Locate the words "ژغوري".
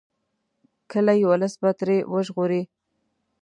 2.27-2.61